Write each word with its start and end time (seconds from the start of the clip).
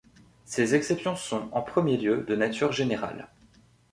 Ces 0.45 0.73
exceptions 0.73 1.15
sont, 1.15 1.47
en 1.51 1.61
premier 1.61 1.95
lieu, 1.95 2.23
de 2.23 2.35
nature 2.35 2.71
générale. 2.71 3.27